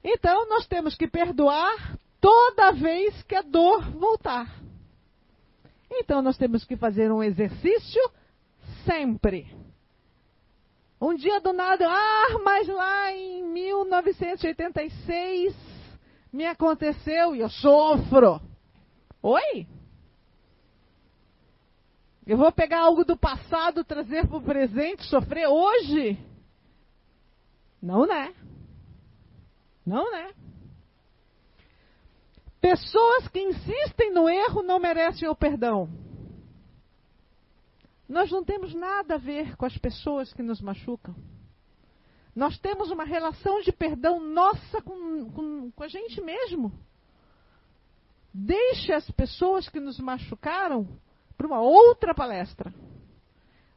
[0.03, 4.51] Então, nós temos que perdoar toda vez que a dor voltar.
[5.91, 8.01] Então, nós temos que fazer um exercício
[8.83, 9.55] sempre.
[10.99, 15.55] Um dia do nada, ah, mas lá em 1986
[16.33, 18.41] me aconteceu e eu sofro.
[19.21, 19.67] Oi?
[22.25, 26.17] Eu vou pegar algo do passado, trazer para o presente, sofrer hoje?
[27.79, 28.33] Não, né?
[29.85, 30.33] Não, né?
[32.65, 35.87] Pessoas que insistem no erro não merecem o perdão.
[38.09, 41.13] Nós não temos nada a ver com as pessoas que nos machucam.
[42.35, 46.71] Nós temos uma relação de perdão nossa com, com, com a gente mesmo.
[48.33, 50.87] Deixe as pessoas que nos machucaram
[51.37, 52.73] para uma outra palestra.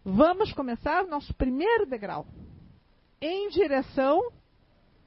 [0.02, 2.26] Vamos começar o nosso primeiro degrau
[3.20, 4.32] em direção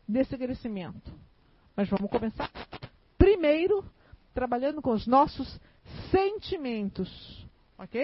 [0.08, 1.12] desse crescimento.
[1.76, 2.48] Mas vamos começar
[3.22, 3.86] primeiro
[4.34, 5.48] trabalhando com os nossos
[6.10, 7.48] sentimentos,
[7.78, 8.04] ok?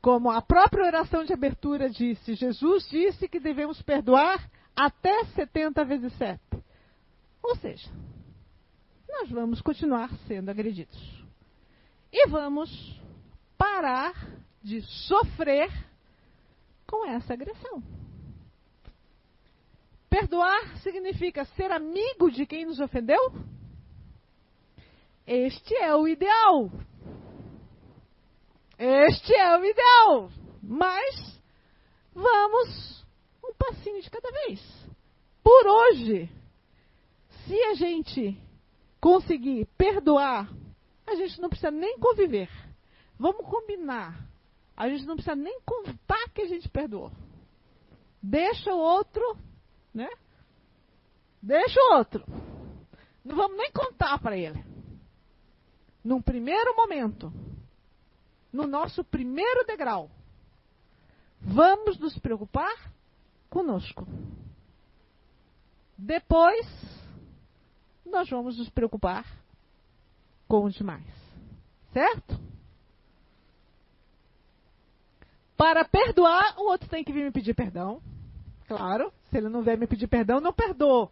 [0.00, 6.16] Como a própria oração de abertura disse, Jesus disse que devemos perdoar até 70 vezes
[6.16, 6.40] 7.
[7.42, 7.90] Ou seja,
[9.06, 10.98] nós vamos continuar sendo agredidos.
[12.10, 12.70] E vamos
[13.58, 14.14] parar
[14.62, 15.70] de sofrer
[16.86, 17.82] com essa agressão.
[20.14, 23.18] Perdoar significa ser amigo de quem nos ofendeu?
[25.26, 26.70] Este é o ideal.
[28.78, 30.30] Este é o ideal.
[30.62, 31.40] Mas
[32.14, 33.04] vamos
[33.44, 34.60] um passinho de cada vez.
[35.42, 36.30] Por hoje,
[37.44, 38.40] se a gente
[39.00, 40.48] conseguir perdoar,
[41.08, 42.48] a gente não precisa nem conviver.
[43.18, 44.16] Vamos combinar.
[44.76, 47.10] A gente não precisa nem contar que a gente perdoou.
[48.22, 49.36] Deixa o outro,
[49.94, 50.08] né?
[51.40, 52.24] Deixa o outro.
[53.24, 54.64] Não vamos nem contar para ele.
[56.02, 57.32] Num primeiro momento,
[58.52, 60.10] no nosso primeiro degrau,
[61.40, 62.92] vamos nos preocupar
[63.48, 64.06] conosco.
[65.96, 66.66] Depois,
[68.04, 69.24] nós vamos nos preocupar
[70.48, 71.06] com os demais.
[71.92, 72.38] Certo?
[75.56, 78.02] Para perdoar, o outro tem que vir me pedir perdão.
[78.66, 81.10] Claro, se ele não vier me pedir perdão, não perdoou.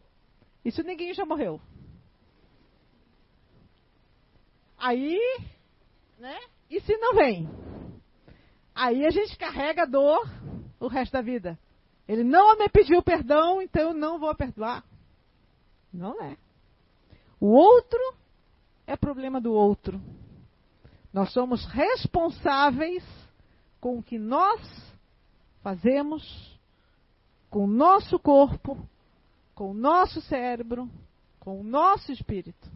[0.65, 1.61] Isso ninguém já morreu.
[4.79, 5.19] Aí,
[6.21, 6.39] né?
[6.71, 7.51] E se não vem?
[8.73, 10.25] Aí a gente carrega a dor
[10.79, 11.59] o resto da vida.
[12.07, 14.85] Ele não me pediu perdão, então eu não vou perdoar.
[15.93, 16.37] Não é.
[17.41, 17.99] O outro
[18.87, 20.01] é problema do outro.
[21.13, 23.05] Nós somos responsáveis
[23.81, 24.61] com o que nós
[25.61, 26.23] fazemos
[27.53, 28.79] com o nosso corpo,
[29.55, 30.89] com o nosso cérebro,
[31.39, 32.67] com o nosso espírito.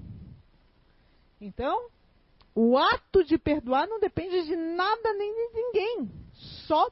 [1.41, 1.89] Então,
[2.55, 6.11] o ato de perdoar não depende de nada nem de ninguém,
[6.66, 6.91] só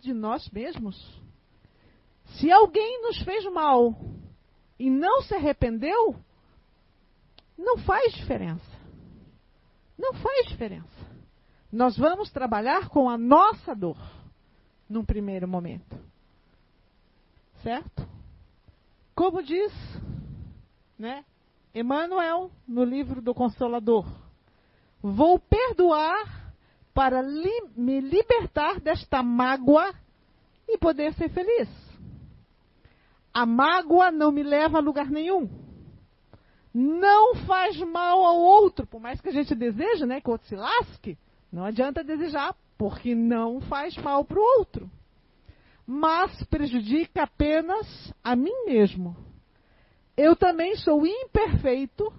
[0.00, 0.96] de nós mesmos.
[2.38, 3.94] Se alguém nos fez mal
[4.78, 6.16] e não se arrependeu,
[7.56, 8.80] não faz diferença.
[9.98, 11.06] Não faz diferença.
[11.70, 13.98] Nós vamos trabalhar com a nossa dor
[14.88, 16.15] num primeiro momento.
[17.66, 18.08] Certo?
[19.12, 19.72] Como diz,
[20.96, 21.24] né,
[21.74, 24.06] Emmanuel no livro do Consolador,
[25.02, 26.54] vou perdoar
[26.94, 29.92] para li me libertar desta mágoa
[30.68, 31.68] e poder ser feliz.
[33.34, 35.50] A mágoa não me leva a lugar nenhum.
[36.72, 40.46] Não faz mal ao outro, por mais que a gente deseje, né, que o outro
[40.46, 41.18] se lasque,
[41.50, 44.88] não adianta desejar, porque não faz mal para o outro.
[45.86, 49.16] Mas prejudica apenas a mim mesmo.
[50.16, 52.12] Eu também sou imperfeito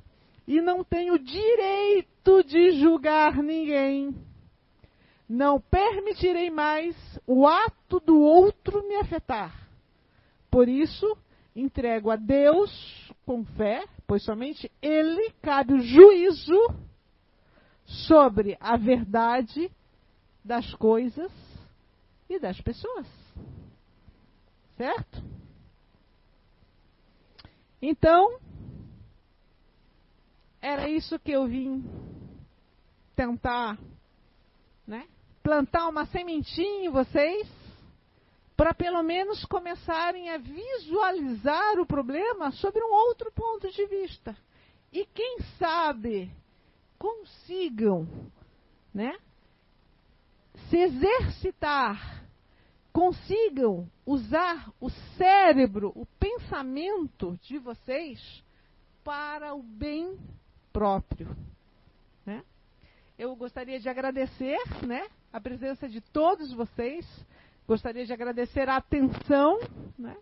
[0.47, 4.15] e não tenho direito de julgar ninguém.
[5.27, 6.95] Não permitirei mais
[7.27, 9.67] o ato do outro me afetar
[10.49, 11.17] por isso,
[11.55, 12.71] entrego a Deus
[13.25, 16.57] com fé, pois somente Ele cabe o juízo
[17.85, 19.69] sobre a verdade
[20.43, 21.31] das coisas
[22.29, 23.07] e das pessoas.
[24.77, 25.23] Certo?
[27.81, 28.39] Então,
[30.61, 31.83] era isso que eu vim
[33.15, 33.77] tentar,
[34.85, 35.07] né?
[35.41, 37.47] Plantar uma sementinha em vocês
[38.55, 44.35] para pelo menos começarem a visualizar o problema sobre um outro ponto de vista.
[44.91, 46.31] E quem sabe
[46.97, 48.07] consigam,
[48.91, 49.15] né,
[50.69, 52.26] se exercitar,
[52.97, 58.43] consigam usar o cérebro, o pensamento de vocês
[59.03, 60.17] para o bem
[60.73, 61.37] próprio,
[62.25, 62.43] né?
[63.15, 67.05] Eu gostaria de agradecer, né, a presença de todos vocês
[67.67, 69.59] Gostaria de agradecer a atenção
[69.99, 70.15] né,